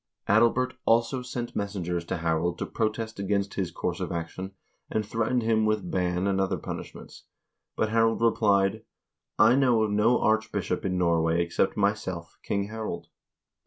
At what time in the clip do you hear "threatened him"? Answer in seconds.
5.05-5.63